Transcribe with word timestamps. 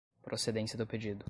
procedência 0.23 0.75
do 0.77 0.87
pedido 0.87 1.19